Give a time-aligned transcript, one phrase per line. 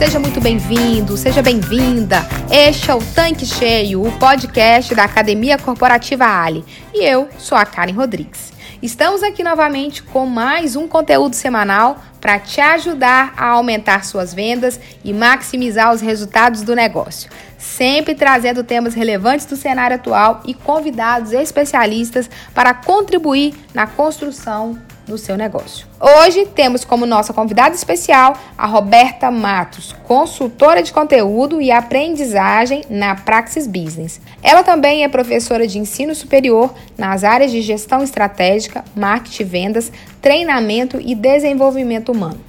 [0.00, 2.26] Seja muito bem-vindo, seja bem-vinda.
[2.50, 6.64] Este é o Tanque Cheio, o podcast da Academia Corporativa Ali.
[6.94, 8.50] E eu sou a Karen Rodrigues.
[8.80, 14.80] Estamos aqui novamente com mais um conteúdo semanal para te ajudar a aumentar suas vendas
[15.04, 17.30] e maximizar os resultados do negócio.
[17.58, 24.78] Sempre trazendo temas relevantes do cenário atual e convidados especialistas para contribuir na construção
[25.10, 25.86] do seu negócio.
[26.00, 33.14] Hoje temos como nossa convidada especial a Roberta Matos, consultora de conteúdo e aprendizagem na
[33.14, 34.20] Praxis Business.
[34.42, 40.98] Ela também é professora de ensino superior nas áreas de gestão estratégica, marketing, vendas, treinamento
[41.00, 42.40] e desenvolvimento humano.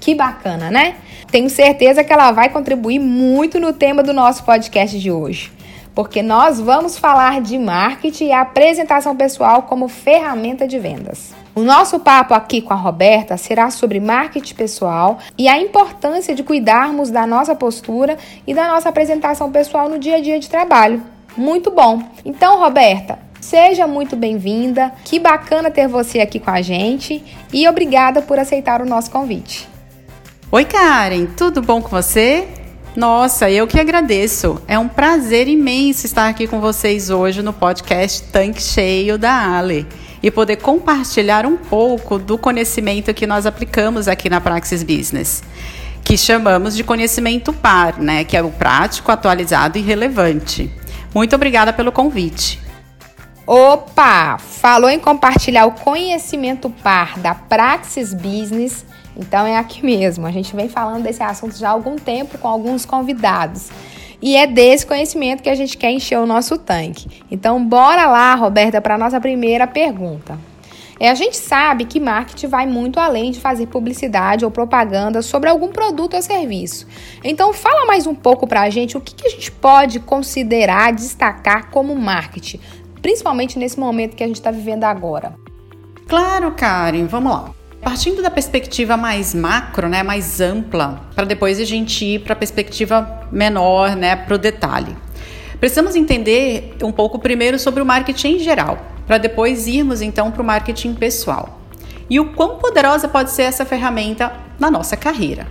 [0.00, 0.96] Que bacana, né?
[1.30, 5.52] Tenho certeza que ela vai contribuir muito no tema do nosso podcast de hoje
[5.94, 11.34] porque nós vamos falar de marketing e apresentação pessoal como ferramenta de vendas.
[11.58, 16.44] O nosso papo aqui com a Roberta será sobre marketing pessoal e a importância de
[16.44, 21.02] cuidarmos da nossa postura e da nossa apresentação pessoal no dia a dia de trabalho.
[21.36, 22.00] Muito bom!
[22.24, 24.92] Então, Roberta, seja muito bem-vinda.
[25.04, 29.68] Que bacana ter você aqui com a gente e obrigada por aceitar o nosso convite.
[30.52, 32.46] Oi, Karen, tudo bom com você?
[32.94, 34.62] Nossa, eu que agradeço.
[34.68, 39.88] É um prazer imenso estar aqui com vocês hoje no podcast Tanque Cheio da Ale
[40.22, 45.42] e poder compartilhar um pouco do conhecimento que nós aplicamos aqui na Praxis Business,
[46.04, 50.70] que chamamos de conhecimento par, né, que é o prático, atualizado e relevante.
[51.14, 52.60] Muito obrigada pelo convite.
[53.46, 54.38] Opa!
[54.38, 58.84] Falou em compartilhar o conhecimento par da Praxis Business
[59.18, 60.26] então é aqui mesmo.
[60.26, 63.68] A gente vem falando desse assunto já há algum tempo com alguns convidados.
[64.20, 67.22] E é desse conhecimento que a gente quer encher o nosso tanque.
[67.30, 70.38] Então, bora lá, Roberta, para a nossa primeira pergunta.
[71.00, 75.48] É, a gente sabe que marketing vai muito além de fazer publicidade ou propaganda sobre
[75.48, 76.88] algum produto ou serviço.
[77.22, 80.92] Então, fala mais um pouco para a gente o que, que a gente pode considerar,
[80.92, 82.58] destacar como marketing,
[83.00, 85.36] principalmente nesse momento que a gente está vivendo agora.
[86.08, 87.57] Claro, Karen, vamos lá.
[87.80, 92.36] Partindo da perspectiva mais macro, né, mais ampla, para depois a gente ir para a
[92.36, 94.96] perspectiva menor, né, para o detalhe.
[95.60, 100.42] Precisamos entender um pouco primeiro sobre o marketing em geral, para depois irmos então para
[100.42, 101.60] o marketing pessoal.
[102.10, 105.46] E o quão poderosa pode ser essa ferramenta na nossa carreira.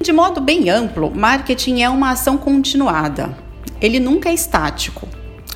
[0.00, 3.36] De modo bem amplo, marketing é uma ação continuada.
[3.80, 5.06] Ele nunca é estático.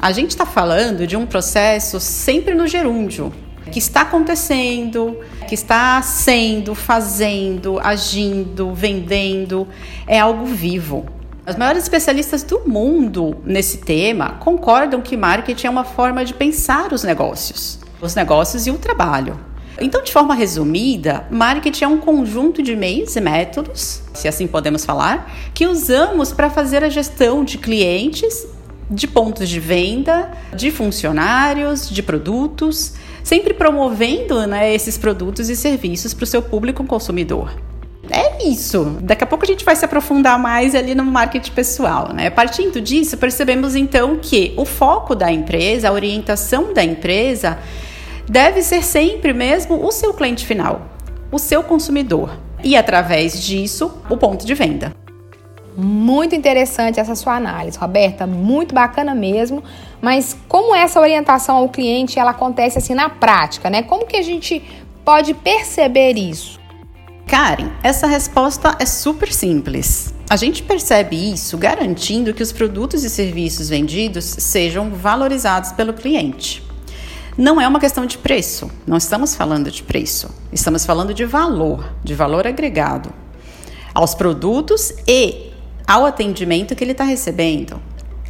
[0.00, 3.32] A gente está falando de um processo sempre no gerúndio,
[3.74, 5.18] que está acontecendo,
[5.48, 9.66] que está sendo, fazendo, agindo, vendendo,
[10.06, 11.04] é algo vivo.
[11.44, 16.92] As maiores especialistas do mundo nesse tema concordam que marketing é uma forma de pensar
[16.92, 19.40] os negócios, os negócios e o trabalho.
[19.80, 24.84] Então, de forma resumida, marketing é um conjunto de meios e métodos, se assim podemos
[24.84, 28.46] falar, que usamos para fazer a gestão de clientes,
[28.88, 36.14] de pontos de venda, de funcionários, de produtos sempre promovendo né, esses produtos e serviços
[36.14, 37.50] para o seu público consumidor.
[38.10, 38.98] É isso.
[39.00, 42.28] Daqui a pouco a gente vai se aprofundar mais ali no marketing pessoal, né?
[42.28, 47.58] Partindo disso, percebemos então que o foco da empresa, a orientação da empresa,
[48.28, 50.86] deve ser sempre mesmo o seu cliente final,
[51.32, 52.38] o seu consumidor.
[52.62, 55.03] E através disso, o ponto de venda.
[55.76, 59.62] Muito interessante essa sua análise, Roberta, muito bacana mesmo.
[60.00, 63.82] Mas como essa orientação ao cliente ela acontece assim na prática, né?
[63.82, 64.62] Como que a gente
[65.04, 66.60] pode perceber isso?
[67.26, 70.15] Karen, essa resposta é super simples.
[70.30, 76.62] A gente percebe isso garantindo que os produtos e serviços vendidos sejam valorizados pelo cliente.
[77.36, 81.92] Não é uma questão de preço, não estamos falando de preço, estamos falando de valor,
[82.04, 83.12] de valor agregado
[83.94, 85.43] aos produtos e
[85.86, 87.81] ao atendimento que ele está recebendo.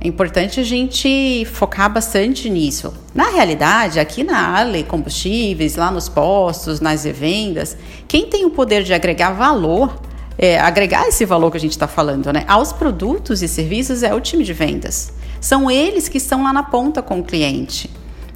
[0.00, 2.92] É importante a gente focar bastante nisso.
[3.14, 8.82] Na realidade, aqui na Ale Combustíveis, lá nos postos, nas revendas, quem tem o poder
[8.82, 9.98] de agregar valor,
[10.36, 14.12] é, agregar esse valor que a gente está falando, né, aos produtos e serviços é
[14.12, 15.12] o time de vendas.
[15.40, 17.88] São eles que estão lá na ponta com o cliente.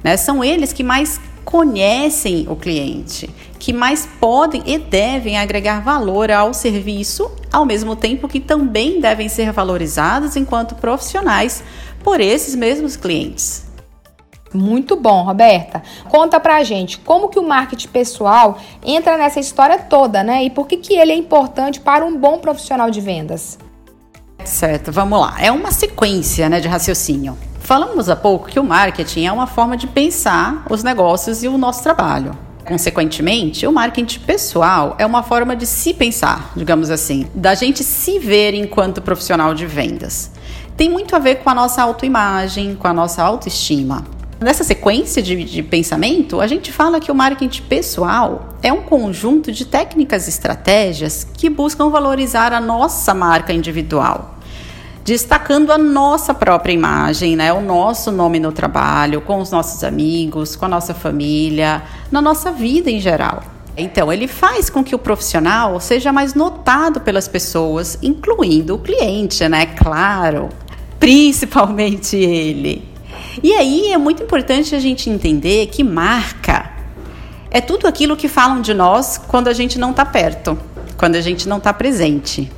[0.03, 0.15] Né?
[0.17, 6.53] São eles que mais conhecem o cliente, que mais podem e devem agregar valor ao
[6.53, 11.61] serviço, ao mesmo tempo que também devem ser valorizados enquanto profissionais
[12.01, 13.67] por esses mesmos clientes.
[14.53, 15.83] Muito bom, Roberta.
[16.07, 20.43] Conta pra gente como que o marketing pessoal entra nessa história toda, né?
[20.43, 23.59] E por que, que ele é importante para um bom profissional de vendas?
[24.43, 25.35] Certo, vamos lá.
[25.39, 27.37] É uma sequência né, de raciocínio.
[27.59, 31.57] Falamos há pouco que o marketing é uma forma de pensar os negócios e o
[31.57, 32.48] nosso trabalho.
[32.69, 38.19] Consequentemente, o marketing pessoal é uma forma de se pensar, digamos assim, da gente se
[38.19, 40.29] ver enquanto profissional de vendas.
[40.77, 44.05] Tem muito a ver com a nossa autoimagem, com a nossa autoestima.
[44.39, 49.51] Nessa sequência de, de, pensamento, a gente fala que o marketing pessoal é um conjunto
[49.51, 54.38] de técnicas e estratégias que buscam valorizar a nossa marca individual
[55.03, 57.51] destacando a nossa própria imagem, né?
[57.51, 62.51] O nosso nome no trabalho, com os nossos amigos, com a nossa família, na nossa
[62.51, 63.43] vida em geral.
[63.75, 69.47] Então, ele faz com que o profissional seja mais notado pelas pessoas, incluindo o cliente,
[69.47, 69.67] né?
[69.67, 70.49] Claro,
[70.99, 72.87] principalmente ele.
[73.41, 76.79] E aí é muito importante a gente entender que marca
[77.51, 80.57] é tudo aquilo que falam de nós quando a gente não está perto,
[80.97, 82.51] quando a gente não está presente.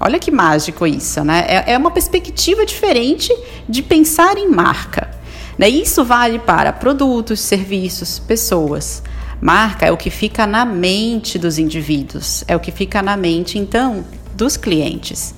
[0.00, 1.44] Olha que mágico isso, né?
[1.48, 3.36] É, é uma perspectiva diferente
[3.68, 5.10] de pensar em marca.
[5.58, 5.68] Né?
[5.68, 9.02] Isso vale para produtos, serviços, pessoas.
[9.40, 13.58] Marca é o que fica na mente dos indivíduos, é o que fica na mente,
[13.58, 14.04] então,
[14.34, 15.34] dos clientes.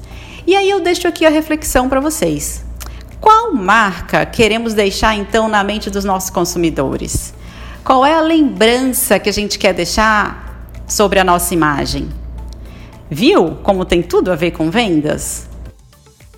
[0.46, 2.64] E aí eu deixo aqui a reflexão para vocês.
[3.20, 7.34] Qual marca queremos deixar então na mente dos nossos consumidores?
[7.84, 12.08] Qual é a lembrança que a gente quer deixar sobre a nossa imagem?
[13.10, 15.48] Viu como tem tudo a ver com vendas?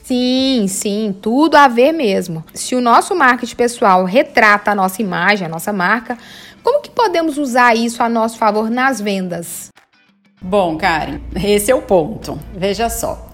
[0.02, 2.42] Sim, sim, tudo a ver mesmo.
[2.54, 6.16] Se o nosso marketing pessoal retrata a nossa imagem, a nossa marca,
[6.62, 9.68] como que podemos usar isso a nosso favor nas vendas?
[10.40, 12.38] Bom, Karen, esse é o ponto.
[12.56, 13.28] Veja só.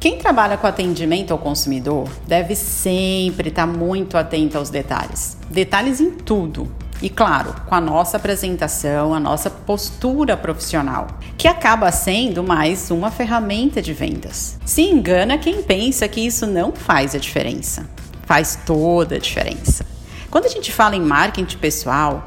[0.00, 5.36] Quem trabalha com atendimento ao consumidor deve sempre estar muito atento aos detalhes.
[5.50, 11.06] Detalhes em tudo, e claro, com a nossa apresentação, a nossa postura profissional,
[11.36, 14.58] que acaba sendo mais uma ferramenta de vendas.
[14.64, 17.88] Se engana quem pensa que isso não faz a diferença.
[18.26, 19.86] Faz toda a diferença.
[20.28, 22.24] Quando a gente fala em marketing pessoal,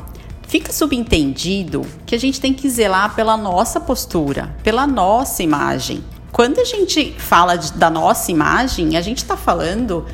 [0.47, 6.03] fica subentendido que a gente tem que zelar pela nossa postura, pela nossa imagem.
[6.31, 10.05] Quando a gente fala de, da nossa imagem, a gente está falando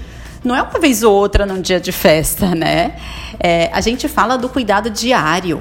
[0.47, 2.95] não é uma vez ou outra num dia de festa, né?
[3.37, 5.59] É, a gente fala do cuidado diário,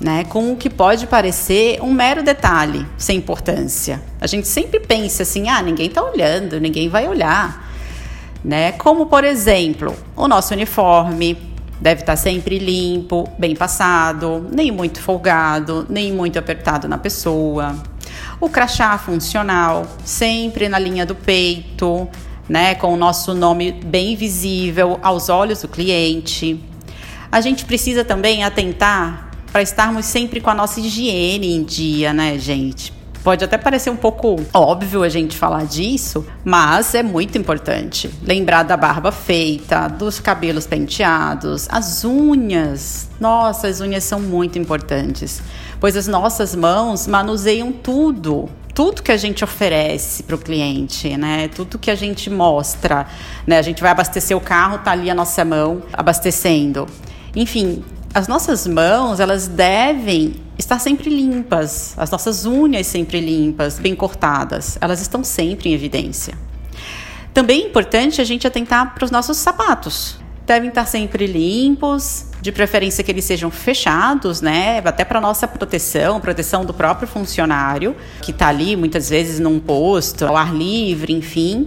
[0.00, 0.24] né?
[0.24, 4.02] Com o que pode parecer um mero detalhe, sem importância.
[4.20, 7.66] A gente sempre pensa assim: ah, ninguém tá olhando, ninguém vai olhar.
[8.44, 8.72] Né?
[8.72, 11.36] Como, por exemplo, o nosso uniforme
[11.80, 17.74] deve estar tá sempre limpo, bem passado, nem muito folgado, nem muito apertado na pessoa.
[18.40, 22.08] O crachá funcional, sempre na linha do peito,
[22.48, 26.62] né, com o nosso nome bem visível aos olhos do cliente.
[27.30, 32.38] A gente precisa também atentar para estarmos sempre com a nossa higiene em dia, né,
[32.38, 32.96] gente?
[33.22, 38.08] Pode até parecer um pouco óbvio a gente falar disso, mas é muito importante.
[38.22, 43.10] Lembrar da barba feita, dos cabelos penteados, as unhas.
[43.20, 45.42] Nossa, as unhas são muito importantes,
[45.80, 51.48] pois as nossas mãos manuseiam tudo tudo que a gente oferece para o cliente, né?
[51.48, 53.08] Tudo que a gente mostra,
[53.44, 53.58] né?
[53.58, 56.86] A gente vai abastecer o carro, tá ali a nossa mão abastecendo.
[57.34, 63.96] Enfim, as nossas mãos, elas devem estar sempre limpas, as nossas unhas sempre limpas, bem
[63.96, 66.34] cortadas, elas estão sempre em evidência.
[67.34, 70.20] Também é importante a gente atentar para os nossos sapatos.
[70.46, 74.80] Devem estar sempre limpos, de preferência que eles sejam fechados, né?
[74.84, 80.26] Até para nossa proteção, proteção do próprio funcionário, que está ali muitas vezes num posto,
[80.26, 81.66] ao ar livre, enfim.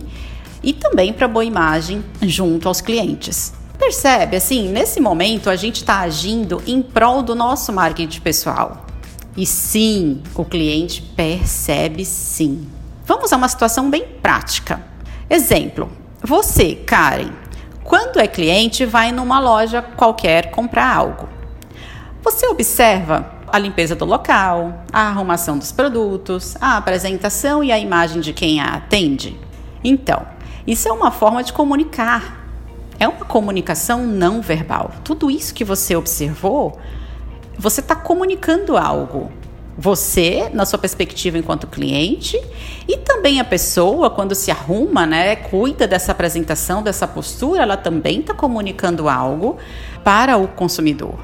[0.64, 3.54] E também para boa imagem junto aos clientes.
[3.78, 8.86] Percebe, assim, nesse momento a gente está agindo em prol do nosso marketing pessoal.
[9.36, 12.68] E sim, o cliente percebe sim.
[13.06, 14.82] Vamos a uma situação bem prática.
[15.30, 15.90] Exemplo:
[16.22, 17.32] você, Karen,
[17.84, 21.28] quando é cliente, vai numa loja qualquer comprar algo.
[22.22, 28.22] Você observa a limpeza do local, a arrumação dos produtos, a apresentação e a imagem
[28.22, 29.38] de quem a atende?
[29.84, 30.26] Então,
[30.66, 32.46] isso é uma forma de comunicar.
[33.00, 34.92] É uma comunicação não verbal.
[35.04, 36.80] Tudo isso que você observou,
[37.58, 39.32] você está comunicando algo
[39.82, 42.40] você, na sua perspectiva enquanto cliente,
[42.88, 48.20] e também a pessoa, quando se arruma, né, cuida dessa apresentação, dessa postura, ela também
[48.20, 49.58] está comunicando algo
[50.04, 51.16] para o consumidor.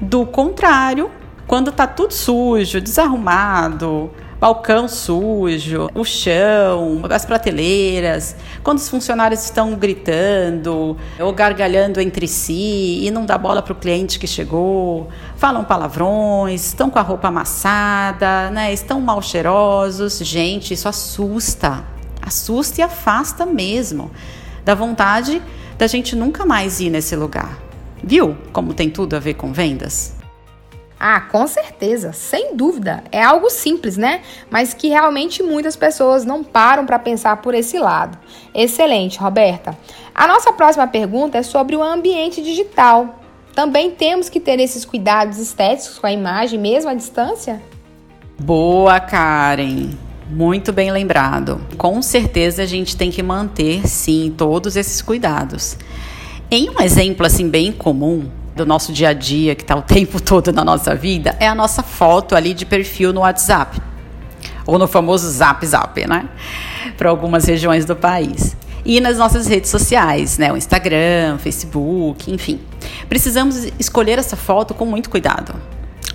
[0.00, 1.08] Do contrário,
[1.50, 4.08] Quando tá tudo sujo, desarrumado,
[4.40, 13.00] balcão sujo, o chão, as prateleiras, quando os funcionários estão gritando ou gargalhando entre si
[13.04, 17.28] e não dá bola para o cliente que chegou, falam palavrões, estão com a roupa
[17.28, 21.84] amassada, né, estão mal cheirosos, gente, isso assusta,
[22.22, 24.10] assusta e afasta mesmo
[24.64, 25.42] da vontade
[25.76, 27.58] da gente nunca mais ir nesse lugar.
[28.02, 30.19] Viu como tem tudo a ver com vendas?
[31.02, 33.02] Ah, com certeza, sem dúvida.
[33.10, 34.20] É algo simples, né?
[34.50, 38.18] Mas que realmente muitas pessoas não param para pensar por esse lado.
[38.54, 39.74] Excelente, Roberta.
[40.14, 43.18] A nossa próxima pergunta é sobre o ambiente digital.
[43.54, 47.62] Também temos que ter esses cuidados estéticos com a imagem, mesmo à distância?
[48.38, 49.88] Boa, Karen.
[50.28, 51.62] Muito bem lembrado.
[51.78, 55.78] Com certeza a gente tem que manter, sim, todos esses cuidados.
[56.50, 58.28] Em um exemplo assim bem comum,
[58.60, 61.54] do nosso dia a dia, que está o tempo todo na nossa vida, é a
[61.54, 63.80] nossa foto ali de perfil no WhatsApp.
[64.66, 66.28] Ou no famoso Zap Zap, né?
[66.96, 68.56] Para algumas regiões do país.
[68.84, 70.52] E nas nossas redes sociais, né?
[70.52, 72.60] O Instagram, Facebook, enfim.
[73.08, 75.54] Precisamos escolher essa foto com muito cuidado,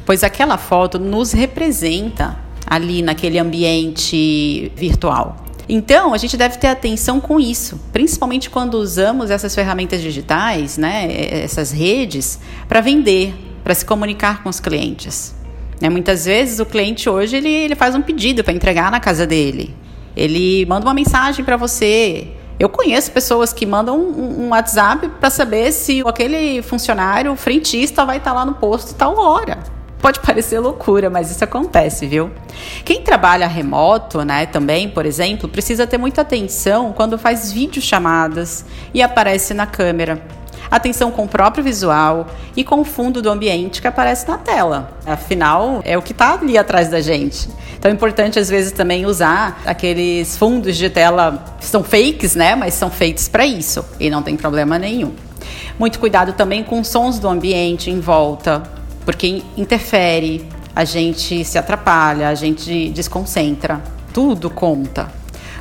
[0.06, 5.45] pois aquela foto nos representa ali naquele ambiente virtual.
[5.68, 11.08] Então, a gente deve ter atenção com isso, principalmente quando usamos essas ferramentas digitais, né,
[11.44, 15.34] essas redes, para vender, para se comunicar com os clientes.
[15.82, 19.26] Né, muitas vezes o cliente hoje ele, ele faz um pedido para entregar na casa
[19.26, 19.76] dele.
[20.16, 22.28] Ele manda uma mensagem para você.
[22.58, 28.18] Eu conheço pessoas que mandam um, um WhatsApp para saber se aquele funcionário frentista vai
[28.18, 29.75] estar tá lá no posto tal hora.
[30.02, 32.30] Pode parecer loucura, mas isso acontece, viu?
[32.84, 39.02] Quem trabalha remoto, né, também, por exemplo, precisa ter muita atenção quando faz videochamadas e
[39.02, 40.22] aparece na câmera.
[40.70, 44.92] Atenção com o próprio visual e com o fundo do ambiente que aparece na tela.
[45.06, 47.50] Afinal, é o que está ali atrás da gente.
[47.78, 52.56] Então é importante, às vezes, também usar aqueles fundos de tela que são fakes, né?
[52.56, 55.14] Mas são feitos para isso e não tem problema nenhum.
[55.78, 58.64] Muito cuidado também com sons do ambiente em volta,
[59.06, 63.82] porque interfere, a gente se atrapalha, a gente desconcentra,
[64.12, 65.10] tudo conta.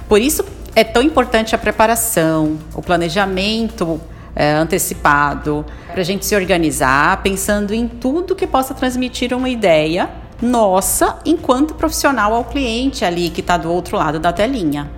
[0.09, 4.01] Por isso é tão importante a preparação, o planejamento
[4.35, 10.11] é, antecipado, para a gente se organizar, pensando em tudo que possa transmitir uma ideia
[10.43, 14.91] nossa enquanto profissional ao cliente ali que está do outro lado da telinha.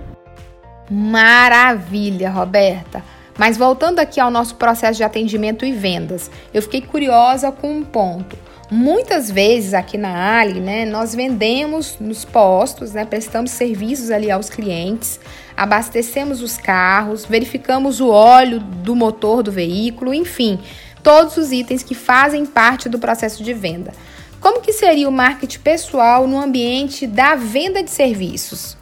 [0.89, 3.03] Maravilha, Roberta!
[3.37, 7.83] Mas voltando aqui ao nosso processo de atendimento e vendas, eu fiquei curiosa com um
[7.83, 8.37] ponto.
[8.69, 14.49] Muitas vezes aqui na Ali, né, nós vendemos nos postos, né, prestamos serviços ali aos
[14.49, 15.21] clientes,
[15.55, 20.59] abastecemos os carros, verificamos o óleo do motor do veículo, enfim,
[21.01, 23.93] todos os itens que fazem parte do processo de venda.
[24.41, 28.75] Como que seria o marketing pessoal no ambiente da venda de serviços?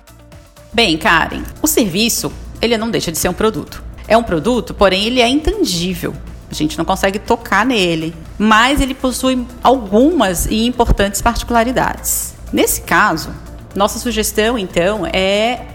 [0.73, 3.83] Bem, Karen, o serviço, ele não deixa de ser um produto.
[4.07, 6.13] É um produto, porém ele é intangível.
[6.49, 12.35] A gente não consegue tocar nele, mas ele possui algumas e importantes particularidades.
[12.53, 13.29] Nesse caso,
[13.75, 15.65] nossa sugestão então é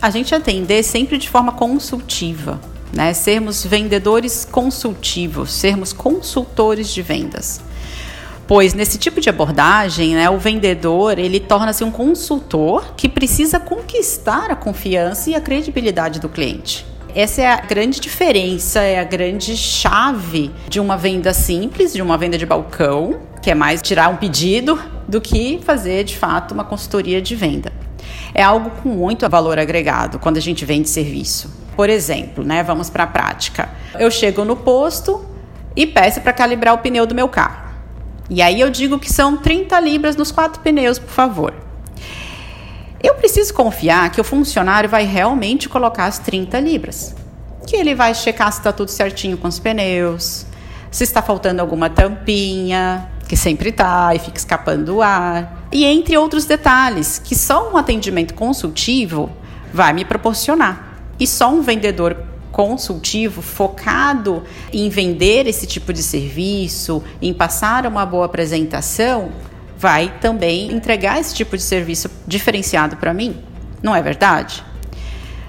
[0.00, 2.60] a gente atender sempre de forma consultiva,
[2.92, 3.12] né?
[3.12, 7.60] Sermos vendedores consultivos, sermos consultores de vendas.
[8.46, 14.50] Pois nesse tipo de abordagem, né, o vendedor ele torna-se um consultor que precisa conquistar
[14.50, 16.86] a confiança e a credibilidade do cliente.
[17.16, 22.18] Essa é a grande diferença, é a grande chave de uma venda simples, de uma
[22.18, 26.62] venda de balcão, que é mais tirar um pedido, do que fazer de fato uma
[26.62, 27.72] consultoria de venda.
[28.34, 31.50] É algo com muito valor agregado quando a gente vende serviço.
[31.74, 33.70] Por exemplo, né, vamos para a prática.
[33.98, 35.24] Eu chego no posto
[35.74, 37.66] e peço para calibrar o pneu do meu carro.
[38.28, 41.65] E aí eu digo que são 30 libras nos quatro pneus, por favor.
[43.06, 47.14] Eu preciso confiar que o funcionário vai realmente colocar as 30 libras.
[47.64, 50.44] Que ele vai checar se está tudo certinho com os pneus,
[50.90, 55.68] se está faltando alguma tampinha, que sempre está e fica escapando o ar.
[55.70, 59.30] E entre outros detalhes que só um atendimento consultivo
[59.72, 60.98] vai me proporcionar.
[61.16, 62.16] E só um vendedor
[62.50, 69.30] consultivo focado em vender esse tipo de serviço, em passar uma boa apresentação,
[69.78, 73.42] vai também entregar esse tipo de serviço diferenciado para mim.
[73.82, 74.64] Não é verdade?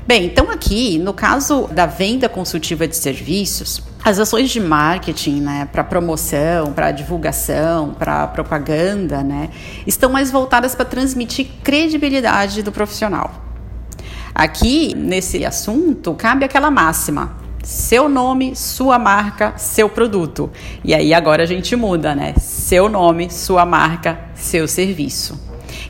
[0.06, 5.68] Bem, então aqui, no caso da venda consultiva de serviços, as ações de marketing, né,
[5.70, 9.50] para promoção, para divulgação, para propaganda, né,
[9.86, 13.44] estão mais voltadas para transmitir credibilidade do profissional.
[14.34, 17.36] Aqui, nesse assunto, cabe aquela máxima:
[17.68, 20.50] seu nome, sua marca, seu produto.
[20.86, 22.34] E aí agora a gente muda, né?
[22.40, 25.38] seu nome, sua marca, seu serviço.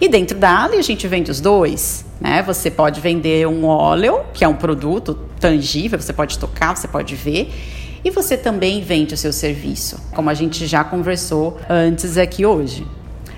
[0.01, 2.03] E dentro da Ali a gente vende os dois.
[2.19, 2.41] Né?
[2.41, 7.13] Você pode vender um óleo, que é um produto tangível, você pode tocar, você pode
[7.13, 7.53] ver.
[8.03, 12.87] E você também vende o seu serviço, como a gente já conversou antes aqui hoje.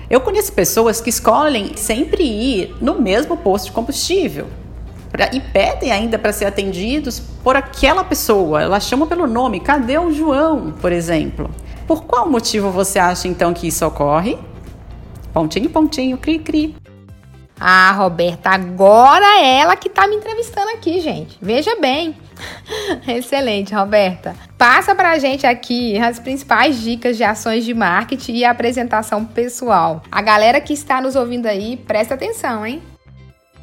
[0.08, 4.46] Eu conheço pessoas que escolhem sempre ir no mesmo posto de combustível
[5.10, 8.62] pra, e pedem ainda para ser atendidos por aquela pessoa.
[8.62, 11.50] Ela chama pelo nome, cadê o João, por exemplo?
[11.86, 14.38] Por qual motivo você acha então que isso ocorre?
[15.32, 16.76] Pontinho, pontinho, cri, cri.
[17.58, 21.36] Ah, Roberta, agora é ela que tá me entrevistando aqui, gente.
[21.42, 22.16] Veja bem.
[23.06, 24.34] Excelente, Roberta.
[24.56, 30.02] Passa pra gente aqui as principais dicas de ações de marketing e apresentação pessoal.
[30.10, 32.82] A galera que está nos ouvindo aí, presta atenção, hein?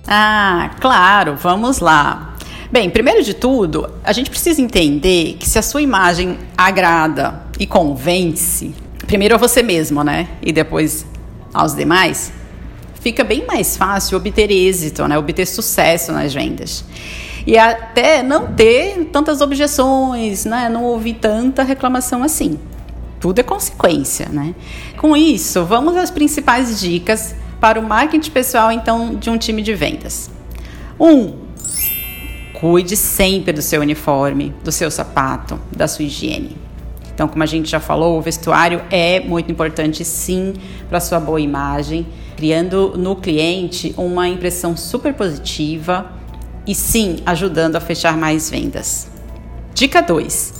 [0.08, 2.36] Ah, claro, vamos lá.
[2.72, 7.68] Bem, primeiro de tudo, a gente precisa entender que se a sua imagem agrada e
[7.68, 8.74] convence,
[9.06, 10.30] primeiro a você mesmo, né?
[10.42, 11.06] E depois
[11.54, 12.32] aos demais,
[13.02, 15.18] fica bem mais fácil obter êxito, né?
[15.18, 16.86] obter sucesso nas vendas.
[17.46, 20.70] E até não ter tantas objeções, né?
[20.70, 22.58] não ouvir tanta reclamação assim.
[23.20, 24.54] Tudo é consequência, né?
[24.98, 29.74] Com isso, vamos às principais dicas para o marketing pessoal, então, de um time de
[29.74, 30.30] vendas.
[31.00, 31.34] Um,
[32.54, 36.58] cuide sempre do seu uniforme, do seu sapato, da sua higiene.
[37.14, 40.54] Então, como a gente já falou, o vestuário é muito importante sim
[40.90, 42.06] para sua boa imagem
[42.38, 46.12] criando no cliente uma impressão super positiva
[46.68, 49.08] e sim ajudando a fechar mais vendas.
[49.74, 50.54] Dica 2: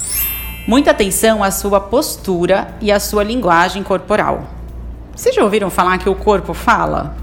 [0.68, 4.57] muita atenção à sua postura e à sua linguagem corporal.
[5.18, 7.18] Vocês já ouviram falar que o corpo fala?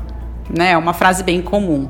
[0.50, 0.72] Né?
[0.72, 1.88] É uma frase bem comum.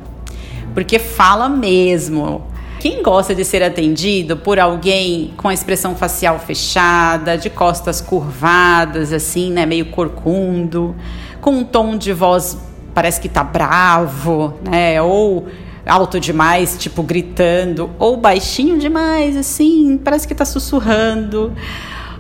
[0.75, 2.47] Porque fala mesmo.
[2.79, 9.15] Quem gosta de ser atendido por alguém com a expressão facial fechada, de costas curvadas,
[9.15, 10.95] assim, né, meio corcundo,
[11.41, 12.59] com um tom de voz
[12.95, 15.01] parece que tá bravo, né?
[15.01, 15.47] Ou
[15.87, 21.51] alto demais, tipo gritando, ou baixinho demais, assim, parece que tá sussurrando,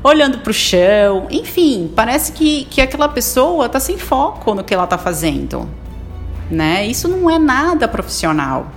[0.05, 4.87] olhando pro chão, enfim, parece que, que aquela pessoa tá sem foco no que ela
[4.87, 5.67] tá fazendo,
[6.51, 6.87] né?
[6.87, 8.71] Isso não é nada profissional.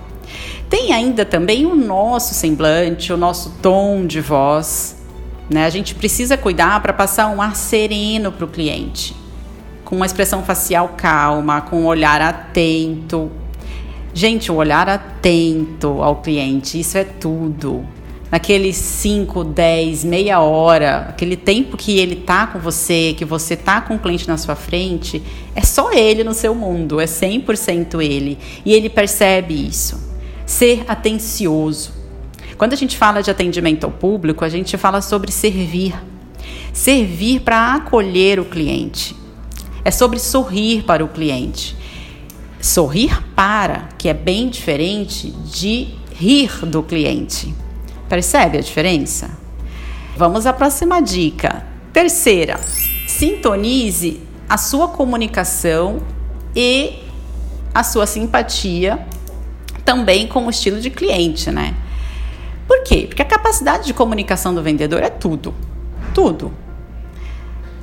[0.70, 4.96] Tem ainda também o nosso semblante, o nosso tom de voz,
[5.50, 5.66] né?
[5.66, 9.14] A gente precisa cuidar para passar um ar sereno para o cliente
[9.84, 13.30] com uma expressão facial calma, com um olhar atento.
[14.12, 17.86] Gente, o olhar atento ao cliente, isso é tudo.
[18.30, 23.80] Naqueles 5, 10, meia hora, aquele tempo que ele tá com você, que você tá
[23.80, 25.22] com o cliente na sua frente,
[25.54, 28.38] é só ele no seu mundo, é 100% ele.
[28.64, 29.98] E ele percebe isso.
[30.44, 31.92] Ser atencioso.
[32.58, 35.94] Quando a gente fala de atendimento ao público, a gente fala sobre servir.
[36.72, 39.16] Servir para acolher o cliente
[39.88, 41.74] é sobre sorrir para o cliente.
[42.60, 47.54] Sorrir para, que é bem diferente de rir do cliente.
[48.08, 49.30] Percebe a diferença?
[50.16, 51.64] Vamos à próxima dica.
[51.92, 52.58] Terceira,
[53.06, 56.02] sintonize a sua comunicação
[56.56, 57.00] e
[57.74, 59.06] a sua simpatia
[59.84, 61.74] também com o estilo de cliente, né?
[62.66, 63.06] Por quê?
[63.08, 65.54] Porque a capacidade de comunicação do vendedor é tudo.
[66.14, 66.52] Tudo.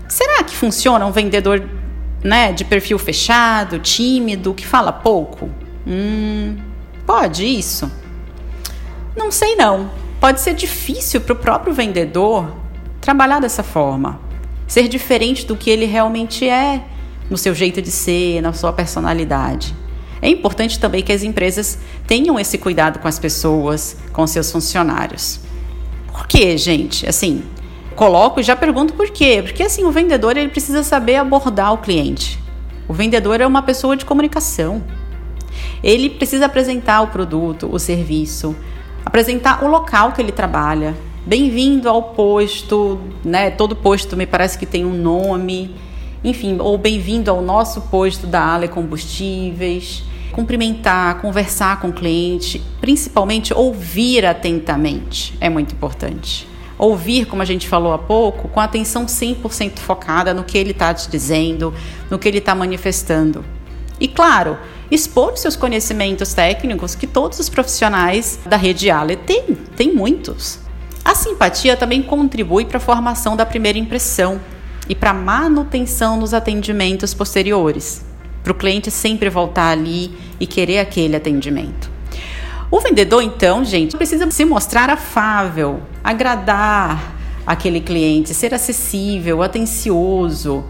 [0.08, 1.68] Será que funciona um vendedor
[2.24, 5.50] né, de perfil fechado, tímido, que fala pouco?
[5.88, 6.58] Hum,
[7.06, 7.92] pode isso?
[9.16, 9.90] Não sei não.
[10.20, 12.56] Pode ser difícil para o próprio vendedor
[13.00, 14.20] trabalhar dessa forma,
[14.68, 16.84] ser diferente do que ele realmente é,
[17.30, 19.76] no seu jeito de ser, na sua personalidade.
[20.22, 25.40] É importante também que as empresas tenham esse cuidado com as pessoas, com seus funcionários.
[26.12, 27.08] Por quê, gente?
[27.08, 27.44] Assim,
[27.96, 29.42] coloco e já pergunto por quê.
[29.44, 32.40] Porque assim, o vendedor ele precisa saber abordar o cliente.
[32.88, 34.84] O vendedor é uma pessoa de comunicação.
[35.84, 38.56] Ele precisa apresentar o produto, o serviço,
[39.06, 40.96] apresentar o local que ele trabalha.
[41.26, 43.52] Bem-vindo ao posto, né?
[43.52, 45.76] Todo posto me parece que tem um nome.
[46.24, 50.04] Enfim, ou bem-vindo ao nosso posto da Ale Combustíveis.
[50.32, 56.46] Cumprimentar, conversar com o cliente, principalmente ouvir atentamente é muito importante
[56.78, 60.94] ouvir, como a gente falou há pouco, com atenção 100% focada no que ele está
[60.94, 61.74] te dizendo,
[62.10, 63.46] no que ele está manifestando.
[64.00, 64.58] E claro,
[64.92, 70.60] expor seus conhecimentos técnicos que todos os profissionais da rede Ale têm, tem muitos.
[71.04, 74.42] A simpatia também contribui para a formação da primeira impressão
[74.90, 78.04] e para a manutenção nos atendimentos posteriores,
[78.44, 81.90] para o cliente sempre voltar ali e querer aquele atendimento.
[82.70, 90.66] O vendedor, então, gente, precisa se mostrar afável, agradar aquele cliente, ser acessível, atencioso,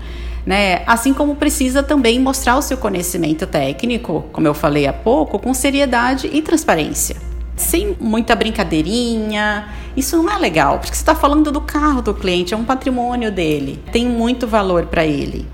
[0.45, 0.83] Né?
[0.85, 5.53] Assim como precisa também mostrar o seu conhecimento técnico, como eu falei há pouco, com
[5.53, 7.15] seriedade e transparência.
[7.55, 9.67] Sem muita brincadeirinha.
[9.97, 13.31] Isso não é legal, porque você está falando do carro do cliente, é um patrimônio
[13.31, 15.47] dele, tem muito valor para ele.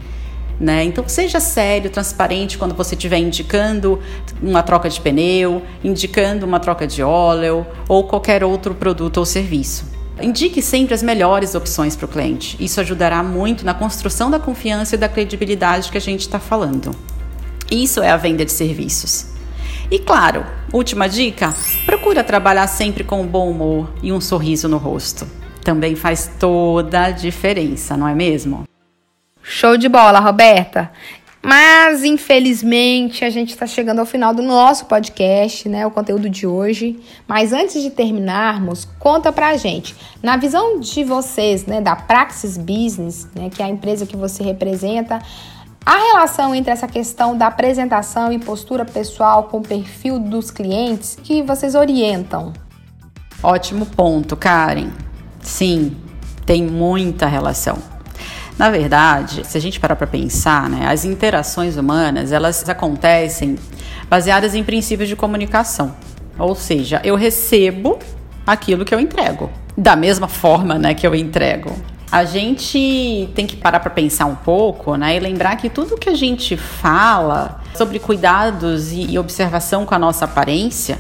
[0.60, 0.84] Né?
[0.84, 4.00] Então seja sério, transparente quando você estiver indicando
[4.42, 9.91] uma troca de pneu, indicando uma troca de óleo ou qualquer outro produto ou serviço.
[10.20, 12.58] Indique sempre as melhores opções para o cliente.
[12.60, 16.96] Isso ajudará muito na construção da confiança e da credibilidade que a gente está falando.
[17.70, 19.28] Isso é a venda de serviços.
[19.90, 21.54] E claro, última dica:
[21.86, 25.28] procura trabalhar sempre com um bom humor e um sorriso no rosto.
[25.64, 28.64] Também faz toda a diferença, não é mesmo?
[29.44, 30.92] Show de bola, Roberta.
[31.44, 35.88] Mas, infelizmente, a gente está chegando ao final do nosso podcast, né?
[35.88, 37.00] O conteúdo de hoje.
[37.28, 39.96] Mas antes de terminarmos, conta pra gente.
[40.22, 44.44] Na visão de vocês, né, da Praxis Business, né, que é a empresa que você
[44.44, 45.20] representa,
[45.84, 51.18] a relação entre essa questão da apresentação e postura pessoal com o perfil dos clientes
[51.24, 52.54] que vocês orientam.
[53.42, 54.92] Ótimo ponto, Karen.
[55.42, 55.98] Sim,
[56.46, 57.80] tem muita relação.
[58.62, 63.58] Na verdade, se a gente parar para pensar, né, as interações humanas elas acontecem
[64.08, 65.96] baseadas em princípios de comunicação.
[66.38, 67.98] Ou seja, eu recebo
[68.46, 71.76] aquilo que eu entrego, da mesma forma né, que eu entrego.
[72.12, 76.10] A gente tem que parar para pensar um pouco né, e lembrar que tudo que
[76.10, 81.00] a gente fala sobre cuidados e observação com a nossa aparência,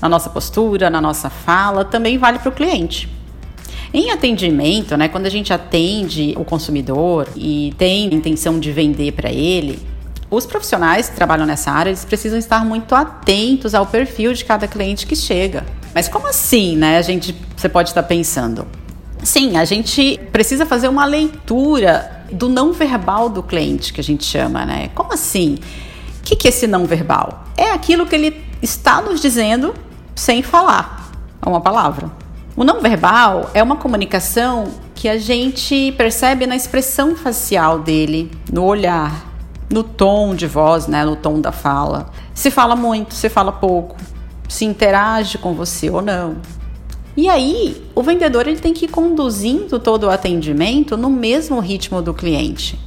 [0.00, 3.13] na nossa postura, na nossa fala, também vale para o cliente.
[3.94, 9.30] Em atendimento, né, quando a gente atende o consumidor e tem intenção de vender para
[9.30, 9.78] ele,
[10.28, 14.66] os profissionais que trabalham nessa área, eles precisam estar muito atentos ao perfil de cada
[14.66, 15.64] cliente que chega.
[15.94, 16.98] Mas como assim, né?
[16.98, 18.66] A gente, você pode estar pensando.
[19.22, 24.24] Sim, a gente precisa fazer uma leitura do não verbal do cliente, que a gente
[24.24, 24.90] chama, né?
[24.92, 25.56] Como assim?
[26.18, 27.44] O que, que é esse não verbal?
[27.56, 29.72] É aquilo que ele está nos dizendo
[30.16, 31.12] sem falar
[31.46, 32.23] uma palavra.
[32.56, 38.62] O não verbal é uma comunicação que a gente percebe na expressão facial dele, no
[38.62, 39.26] olhar,
[39.68, 42.10] no tom de voz, né, no tom da fala.
[42.32, 43.96] Se fala muito, se fala pouco,
[44.48, 46.36] se interage com você ou não.
[47.16, 52.00] E aí, o vendedor ele tem que ir conduzindo todo o atendimento no mesmo ritmo
[52.00, 52.78] do cliente.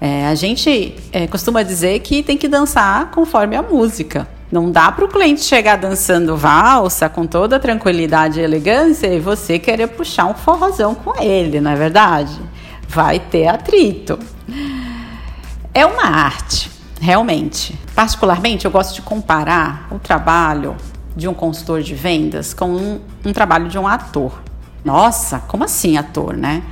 [0.00, 4.26] É, a gente é, costuma dizer que tem que dançar conforme a música.
[4.56, 9.58] Não dá para o cliente chegar dançando valsa com toda tranquilidade e elegância e você
[9.58, 12.40] querer puxar um forrozão com ele, não é verdade?
[12.88, 14.18] Vai ter atrito.
[15.74, 17.78] É uma arte, realmente.
[17.94, 20.74] Particularmente, eu gosto de comparar o trabalho
[21.14, 24.40] de um consultor de vendas com um, um trabalho de um ator.
[24.82, 26.62] Nossa, como assim ator, né?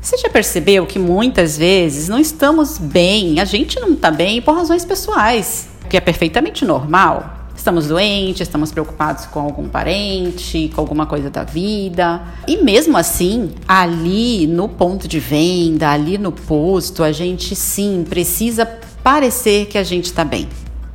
[0.00, 4.54] Você já percebeu que muitas vezes não estamos bem, a gente não está bem por
[4.54, 7.46] razões pessoais que é perfeitamente normal.
[7.54, 12.20] Estamos doentes, estamos preocupados com algum parente, com alguma coisa da vida.
[12.48, 18.66] E mesmo assim, ali no ponto de venda, ali no posto, a gente sim precisa
[19.04, 20.48] parecer que a gente está bem.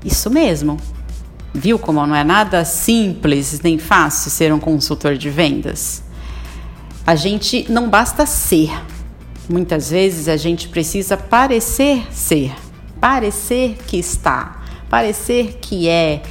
[0.03, 0.75] Isso mesmo.
[1.53, 6.03] Viu como não é nada simples nem fácil ser um consultor de vendas?
[7.07, 8.69] A gente não basta ser.
[9.47, 12.53] Muitas vezes a gente precisa parecer ser,
[12.99, 14.58] parecer que está
[14.89, 16.21] parecer que é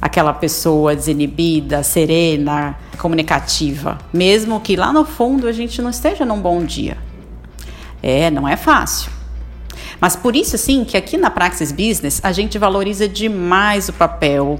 [0.00, 6.40] aquela pessoa desinibida, serena, comunicativa, mesmo que lá no fundo a gente não esteja num
[6.40, 6.96] bom dia.
[8.02, 9.10] É, não é fácil.
[10.00, 14.58] Mas por isso, sim, que aqui na Praxis Business a gente valoriza demais o papel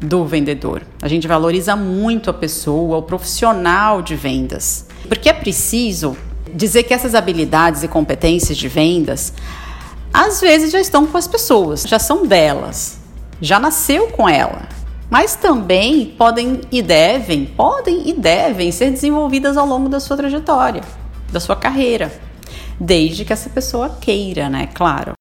[0.00, 0.82] do vendedor.
[1.00, 4.86] A gente valoriza muito a pessoa, o profissional de vendas.
[5.08, 6.16] Porque é preciso
[6.54, 9.32] dizer que essas habilidades e competências de vendas
[10.14, 13.00] às vezes já estão com as pessoas, já são delas,
[13.40, 14.68] já nasceu com ela.
[15.10, 20.82] Mas também podem e devem, podem e devem ser desenvolvidas ao longo da sua trajetória,
[21.32, 22.12] da sua carreira,
[22.78, 24.68] desde que essa pessoa queira, né?
[24.72, 25.14] Claro.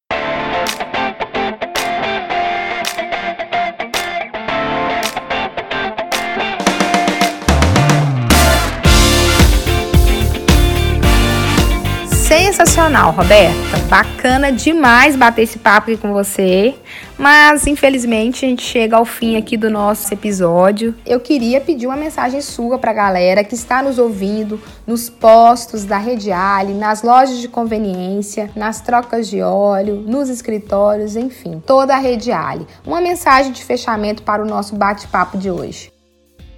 [12.64, 13.78] Sensacional, Roberta.
[13.90, 16.74] Bacana demais bater esse papo aqui com você.
[17.18, 20.96] Mas, infelizmente, a gente chega ao fim aqui do nosso episódio.
[21.06, 25.84] Eu queria pedir uma mensagem sua para a galera que está nos ouvindo nos postos
[25.84, 31.94] da Rede Ali, nas lojas de conveniência, nas trocas de óleo, nos escritórios, enfim, toda
[31.94, 32.66] a Rede Ali.
[32.88, 35.92] Uma mensagem de fechamento para o nosso bate-papo de hoje.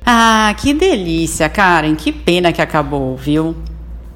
[0.06, 1.96] Ah, que delícia, Karen.
[1.96, 3.56] Que pena que acabou, viu?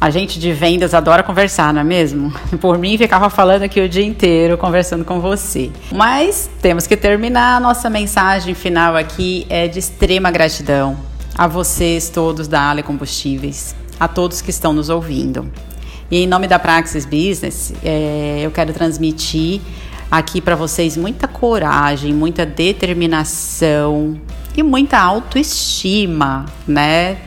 [0.02, 2.32] A gente de vendas adora conversar, não é mesmo?
[2.62, 5.70] Por mim, ficava falando aqui o dia inteiro, conversando com você.
[5.92, 7.60] Mas temos que terminar.
[7.60, 10.98] Nossa mensagem final aqui é de extrema gratidão
[11.38, 15.52] a vocês todos da Ale Combustíveis, a todos que estão nos ouvindo.
[16.10, 19.60] E em nome da Praxis Business, é, eu quero transmitir
[20.10, 24.20] aqui para vocês muita coragem, muita determinação
[24.56, 27.18] e muita autoestima, né?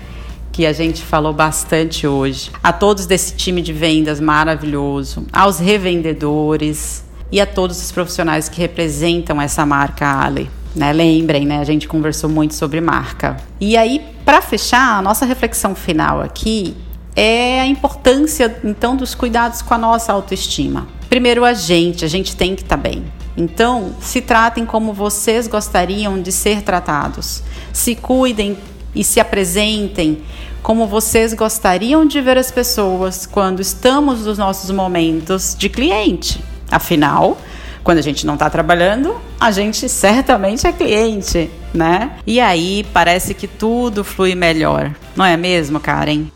[0.53, 2.51] Que a gente falou bastante hoje.
[2.63, 8.61] A todos desse time de vendas maravilhoso, aos revendedores e a todos os profissionais que
[8.61, 10.51] representam essa marca Ale.
[10.77, 10.93] Né?
[10.93, 11.59] Lembrem, né?
[11.59, 13.39] A gente conversou muito sobre marca.
[13.59, 16.77] E aí, para fechar, a nossa reflexão final aqui
[17.17, 20.87] é a importância então dos cuidados com a nossa autoestima.
[21.09, 23.05] Primeiro a gente, a gente tem que estar tá bem.
[23.37, 27.43] Então, se tratem como vocês gostariam de ser tratados.
[27.73, 28.57] Se cuidem
[28.95, 30.23] e se apresentem
[30.63, 36.43] como vocês gostariam de ver as pessoas quando estamos nos nossos momentos de cliente.
[36.71, 37.37] Afinal,
[37.83, 42.13] quando a gente não está trabalhando, a gente certamente é cliente, né?
[42.27, 46.27] E aí parece que tudo flui melhor, não é mesmo, Karen?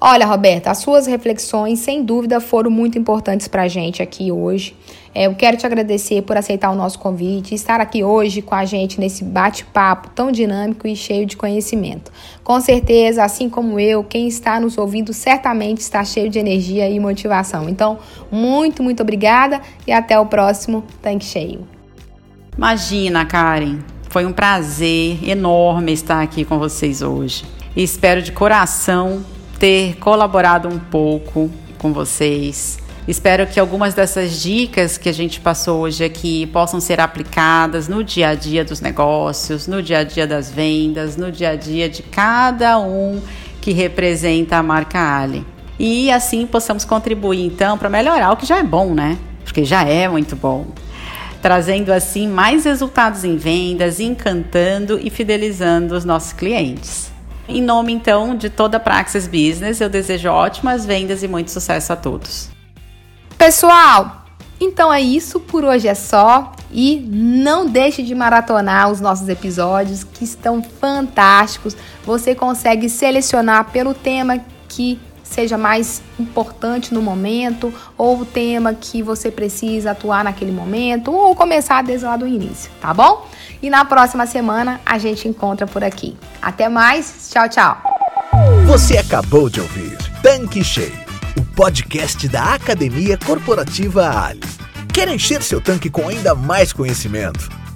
[0.00, 4.76] Olha, Roberta, as suas reflexões, sem dúvida, foram muito importantes para a gente aqui hoje.
[5.12, 8.54] É, eu quero te agradecer por aceitar o nosso convite e estar aqui hoje com
[8.54, 12.12] a gente nesse bate-papo tão dinâmico e cheio de conhecimento.
[12.44, 17.00] Com certeza, assim como eu, quem está nos ouvindo certamente está cheio de energia e
[17.00, 17.68] motivação.
[17.68, 17.98] Então,
[18.30, 21.66] muito, muito obrigada e até o próximo Tanque Cheio.
[22.56, 27.44] Imagina, Karen, foi um prazer enorme estar aqui com vocês hoje.
[27.74, 29.24] Espero de coração
[29.58, 32.78] ter colaborado um pouco com vocês.
[33.08, 38.04] Espero que algumas dessas dicas que a gente passou hoje aqui possam ser aplicadas no
[38.04, 41.88] dia a dia dos negócios, no dia a dia das vendas, no dia a dia
[41.88, 43.20] de cada um
[43.62, 45.44] que representa a marca Ali.
[45.78, 49.16] E assim possamos contribuir então para melhorar o que já é bom, né?
[49.42, 50.66] Porque já é muito bom.
[51.40, 57.10] Trazendo assim mais resultados em vendas, encantando e fidelizando os nossos clientes.
[57.48, 61.92] Em nome então de toda a Praxis Business, eu desejo ótimas vendas e muito sucesso
[61.92, 62.50] a todos.
[63.38, 64.26] Pessoal,
[64.60, 66.52] então é isso, por hoje é só.
[66.70, 71.74] E não deixe de maratonar os nossos episódios que estão fantásticos.
[72.04, 75.00] Você consegue selecionar pelo tema que
[75.30, 81.34] seja mais importante no momento, ou o tema que você precisa atuar naquele momento, ou
[81.34, 83.26] começar desde lá do início, tá bom?
[83.62, 86.16] E na próxima semana a gente encontra por aqui.
[86.40, 87.82] Até mais, tchau, tchau.
[88.66, 90.92] Você acabou de ouvir Tanque Cheio,
[91.36, 94.40] o podcast da Academia Corporativa Ali.
[94.92, 97.57] Quer encher seu tanque com ainda mais conhecimento?